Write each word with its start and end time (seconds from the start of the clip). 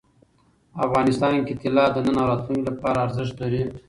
افغانستان 0.85 1.33
کې 1.45 1.53
طلا 1.61 1.85
د 1.91 1.97
نن 2.05 2.15
او 2.21 2.27
راتلونکي 2.31 2.63
لپاره 2.69 2.97
ارزښت 3.05 3.35
لري. 3.43 3.63